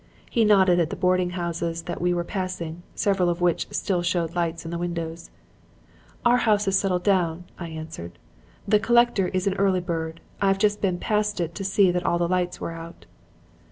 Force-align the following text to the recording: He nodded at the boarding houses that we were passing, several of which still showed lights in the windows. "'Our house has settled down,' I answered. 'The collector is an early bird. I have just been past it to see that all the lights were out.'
He 0.31 0.43
nodded 0.43 0.79
at 0.79 0.89
the 0.89 0.95
boarding 0.95 1.29
houses 1.37 1.83
that 1.83 2.01
we 2.01 2.11
were 2.11 2.23
passing, 2.23 2.81
several 2.95 3.29
of 3.29 3.39
which 3.39 3.67
still 3.71 4.01
showed 4.01 4.33
lights 4.33 4.65
in 4.65 4.71
the 4.71 4.79
windows. 4.79 5.29
"'Our 6.25 6.37
house 6.37 6.65
has 6.65 6.75
settled 6.79 7.03
down,' 7.03 7.43
I 7.59 7.67
answered. 7.69 8.17
'The 8.67 8.79
collector 8.79 9.27
is 9.27 9.45
an 9.45 9.53
early 9.57 9.79
bird. 9.79 10.19
I 10.41 10.47
have 10.47 10.57
just 10.57 10.81
been 10.81 10.97
past 10.97 11.39
it 11.39 11.53
to 11.53 11.63
see 11.63 11.91
that 11.91 12.03
all 12.03 12.17
the 12.17 12.27
lights 12.27 12.59
were 12.59 12.71
out.' 12.71 13.05